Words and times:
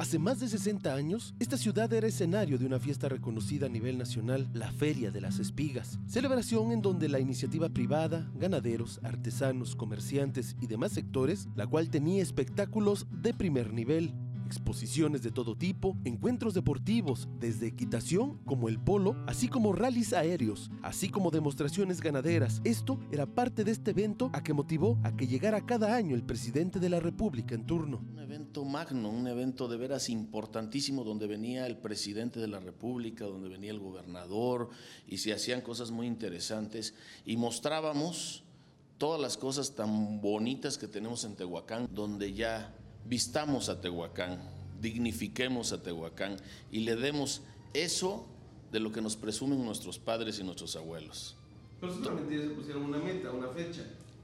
Hace 0.00 0.18
más 0.18 0.40
de 0.40 0.48
60 0.48 0.94
años, 0.94 1.34
esta 1.40 1.58
ciudad 1.58 1.92
era 1.92 2.06
escenario 2.06 2.56
de 2.56 2.64
una 2.64 2.80
fiesta 2.80 3.06
reconocida 3.10 3.66
a 3.66 3.68
nivel 3.68 3.98
nacional, 3.98 4.48
la 4.54 4.72
Feria 4.72 5.10
de 5.10 5.20
las 5.20 5.38
Espigas, 5.38 5.98
celebración 6.06 6.72
en 6.72 6.80
donde 6.80 7.06
la 7.10 7.20
iniciativa 7.20 7.68
privada, 7.68 8.26
ganaderos, 8.34 8.98
artesanos, 9.02 9.76
comerciantes 9.76 10.56
y 10.58 10.68
demás 10.68 10.92
sectores, 10.92 11.48
la 11.54 11.66
cual 11.66 11.90
tenía 11.90 12.22
espectáculos 12.22 13.08
de 13.10 13.34
primer 13.34 13.74
nivel, 13.74 14.14
exposiciones 14.50 15.22
de 15.22 15.30
todo 15.30 15.56
tipo, 15.56 15.96
encuentros 16.04 16.54
deportivos, 16.54 17.28
desde 17.38 17.68
equitación 17.68 18.38
como 18.44 18.68
el 18.68 18.80
polo, 18.80 19.14
así 19.28 19.46
como 19.46 19.72
rallies 19.72 20.12
aéreos, 20.12 20.72
así 20.82 21.08
como 21.08 21.30
demostraciones 21.30 22.00
ganaderas. 22.00 22.60
Esto 22.64 22.98
era 23.12 23.26
parte 23.26 23.62
de 23.62 23.70
este 23.70 23.92
evento 23.92 24.28
a 24.32 24.42
que 24.42 24.52
motivó 24.52 24.98
a 25.04 25.16
que 25.16 25.28
llegara 25.28 25.64
cada 25.64 25.94
año 25.94 26.16
el 26.16 26.24
presidente 26.24 26.80
de 26.80 26.88
la 26.88 26.98
República 26.98 27.54
en 27.54 27.64
turno. 27.64 28.00
Un 28.12 28.18
evento 28.18 28.64
magno, 28.64 29.08
un 29.08 29.28
evento 29.28 29.68
de 29.68 29.76
veras 29.76 30.08
importantísimo 30.08 31.04
donde 31.04 31.28
venía 31.28 31.68
el 31.68 31.76
presidente 31.76 32.40
de 32.40 32.48
la 32.48 32.58
República, 32.58 33.26
donde 33.26 33.48
venía 33.48 33.70
el 33.70 33.78
gobernador 33.78 34.70
y 35.06 35.18
se 35.18 35.32
hacían 35.32 35.60
cosas 35.60 35.92
muy 35.92 36.08
interesantes 36.08 36.94
y 37.24 37.36
mostrábamos 37.36 38.42
todas 38.98 39.20
las 39.20 39.36
cosas 39.36 39.74
tan 39.74 40.20
bonitas 40.20 40.76
que 40.76 40.86
tenemos 40.86 41.24
en 41.24 41.34
Tehuacán, 41.34 41.88
donde 41.90 42.34
ya 42.34 42.74
vistamos 43.04 43.68
a 43.68 43.80
Tehuacán, 43.80 44.40
dignifiquemos 44.80 45.72
a 45.72 45.82
Tehuacán 45.82 46.36
y 46.70 46.80
le 46.80 46.96
demos 46.96 47.42
eso 47.74 48.26
de 48.72 48.80
lo 48.80 48.92
que 48.92 49.00
nos 49.00 49.16
presumen 49.16 49.64
nuestros 49.64 49.98
padres 49.98 50.38
y 50.38 50.44
nuestros 50.44 50.76
abuelos. 50.76 51.36
Pero 51.80 51.94
solamente 51.94 52.38
se 52.42 52.50
pusieron 52.50 52.84
una 52.84 52.98
meta, 52.98 53.30
una 53.30 53.48
fecha. 53.48 53.82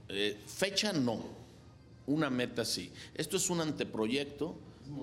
Eh, 0.09 0.39
fecha 0.47 0.93
no, 0.93 1.21
una 2.05 2.29
meta 2.29 2.63
sí. 2.63 2.91
Esto 3.15 3.37
es 3.37 3.49
un 3.49 3.59
anteproyecto, 3.61 4.55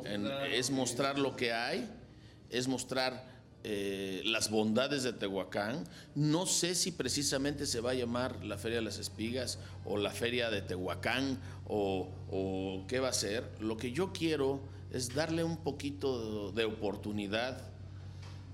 Es 0.05 0.13
en- 0.13 0.23
mostrar 0.23 0.47
es 0.51 0.71
lo 0.71 0.75
que- 0.75 0.81
mostrar 0.81 1.19
lo 1.19 1.37
que 1.37 1.53
hay, 1.53 1.91
es 2.51 2.69
mostrar 2.69 3.34
eh, 3.67 4.21
las 4.27 4.51
bondades 4.51 5.03
de 5.03 5.15
Tehuacán. 5.15 5.85
No 6.15 6.45
sé 6.45 6.75
si 6.75 6.93
precisamente 6.93 7.65
se 7.65 7.81
va 7.81 7.93
a 7.93 7.95
llamar 7.95 8.45
la 8.45 8.59
Feria 8.59 8.79
de 8.79 8.85
las 8.85 8.99
Espigas 8.99 9.59
o 9.87 9.97
la 9.97 10.11
Feria 10.11 10.51
de 10.51 10.61
Tehuacán 10.61 11.41
o, 11.67 12.09
o 12.31 12.85
qué 12.87 13.01
va 13.01 13.09
a 13.09 13.15
ser. 13.15 13.51
Lo 13.61 13.79
que 13.79 13.91
yo 13.91 14.13
quiero 14.13 14.61
es 14.93 15.15
darle 15.15 15.45
un 15.45 15.57
poquito 15.57 16.53
de 16.53 16.65
oportunidad 16.67 17.59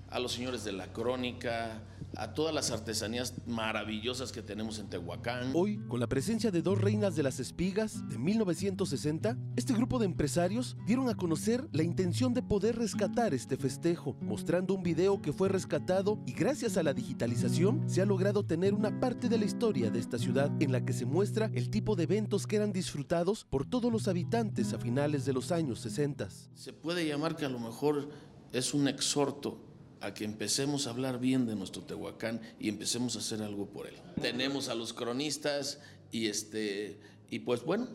a 0.09 0.19
los 0.19 0.31
señores 0.31 0.63
de 0.63 0.71
la 0.71 0.87
crónica, 0.87 1.81
a 2.21 2.35
todas 2.35 2.53
las 2.53 2.69
artesanías 2.69 3.33
maravillosas 3.47 4.31
que 4.31 4.43
tenemos 4.43 4.77
en 4.77 4.87
Tehuacán. 4.87 5.53
Hoy, 5.55 5.79
con 5.87 5.99
la 5.99 6.05
presencia 6.05 6.51
de 6.51 6.61
dos 6.61 6.79
reinas 6.79 7.15
de 7.15 7.23
las 7.23 7.39
espigas 7.39 8.07
de 8.09 8.19
1960, 8.19 9.35
este 9.55 9.73
grupo 9.73 9.97
de 9.97 10.05
empresarios 10.05 10.77
dieron 10.85 11.09
a 11.09 11.17
conocer 11.17 11.67
la 11.71 11.81
intención 11.81 12.35
de 12.35 12.43
poder 12.43 12.77
rescatar 12.77 13.33
este 13.33 13.57
festejo, 13.57 14.15
mostrando 14.21 14.75
un 14.75 14.83
video 14.83 15.19
que 15.19 15.33
fue 15.33 15.49
rescatado 15.49 16.19
y 16.27 16.33
gracias 16.33 16.77
a 16.77 16.83
la 16.83 16.93
digitalización 16.93 17.89
se 17.89 18.03
ha 18.03 18.05
logrado 18.05 18.45
tener 18.45 18.75
una 18.75 18.99
parte 18.99 19.27
de 19.27 19.39
la 19.39 19.45
historia 19.45 19.89
de 19.89 19.97
esta 19.97 20.19
ciudad 20.19 20.51
en 20.61 20.71
la 20.71 20.85
que 20.85 20.93
se 20.93 21.07
muestra 21.07 21.49
el 21.55 21.71
tipo 21.71 21.95
de 21.95 22.03
eventos 22.03 22.45
que 22.45 22.57
eran 22.57 22.71
disfrutados 22.71 23.45
por 23.45 23.65
todos 23.65 23.91
los 23.91 24.07
habitantes 24.07 24.73
a 24.73 24.77
finales 24.77 25.25
de 25.25 25.33
los 25.33 25.51
años 25.51 25.79
60. 25.79 26.29
Se 26.53 26.71
puede 26.71 27.07
llamar 27.07 27.35
que 27.35 27.45
a 27.45 27.49
lo 27.49 27.59
mejor 27.59 28.09
es 28.51 28.75
un 28.75 28.87
exhorto 28.87 29.70
a 30.01 30.13
que 30.13 30.25
empecemos 30.25 30.87
a 30.87 30.89
hablar 30.89 31.19
bien 31.19 31.45
de 31.45 31.55
nuestro 31.55 31.83
Tehuacán 31.83 32.41
y 32.59 32.69
empecemos 32.69 33.15
a 33.15 33.19
hacer 33.19 33.41
algo 33.41 33.67
por 33.67 33.87
él. 33.87 33.95
Tenemos 34.21 34.67
a 34.67 34.75
los 34.75 34.93
cronistas 34.93 35.79
y 36.11 36.27
este 36.27 36.99
y 37.29 37.39
pues 37.39 37.63
bueno, 37.63 37.87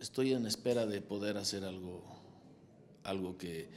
estoy 0.00 0.32
en 0.32 0.46
espera 0.46 0.86
de 0.86 1.00
poder 1.00 1.36
hacer 1.36 1.64
algo 1.64 2.04
algo 3.02 3.38
que, 3.38 3.70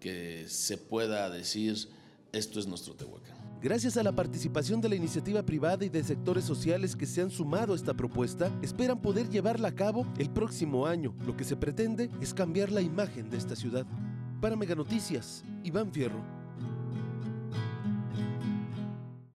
que 0.00 0.46
se 0.48 0.78
pueda 0.78 1.30
decir 1.30 1.88
esto 2.32 2.58
es 2.58 2.66
nuestro 2.66 2.94
Tehuacán. 2.94 3.36
Gracias 3.62 3.96
a 3.96 4.02
la 4.02 4.10
participación 4.10 4.80
de 4.80 4.88
la 4.88 4.96
iniciativa 4.96 5.44
privada 5.44 5.84
y 5.84 5.88
de 5.88 6.02
sectores 6.02 6.44
sociales 6.44 6.96
que 6.96 7.06
se 7.06 7.22
han 7.22 7.30
sumado 7.30 7.74
a 7.74 7.76
esta 7.76 7.94
propuesta, 7.94 8.50
esperan 8.60 9.00
poder 9.00 9.28
llevarla 9.28 9.68
a 9.68 9.74
cabo 9.74 10.04
el 10.18 10.30
próximo 10.30 10.84
año. 10.84 11.14
Lo 11.24 11.36
que 11.36 11.44
se 11.44 11.54
pretende 11.54 12.10
es 12.20 12.34
cambiar 12.34 12.72
la 12.72 12.80
imagen 12.80 13.30
de 13.30 13.36
esta 13.36 13.54
ciudad. 13.54 13.86
Para 14.40 14.56
Mega 14.56 14.74
Noticias, 14.74 15.44
Iván 15.62 15.92
Fierro. 15.92 16.41